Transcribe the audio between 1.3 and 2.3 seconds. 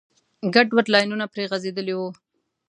پرې غځېدلي وو.